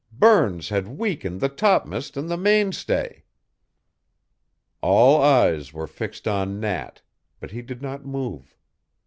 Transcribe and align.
Burns 0.11 0.69
had 0.69 0.87
weakened 0.87 1.41
the 1.41 1.47
topm'st 1.47 2.17
and 2.17 2.27
the 2.27 2.35
mainstay!" 2.35 3.23
All 4.81 5.21
eyes 5.21 5.73
were 5.73 5.85
fixed 5.85 6.27
on 6.27 6.59
Nat, 6.61 7.03
but 7.39 7.51
he 7.51 7.61
did 7.61 7.83
not 7.83 8.03
move. 8.03 8.55